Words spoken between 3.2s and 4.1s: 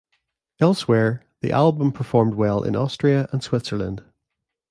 and Switzerland.